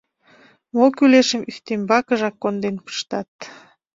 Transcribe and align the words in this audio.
Мо 0.75 0.85
кӱлешым 0.97 1.41
ӱстембакыжак 1.49 2.35
конден 2.43 2.75
пыштат. 2.85 3.31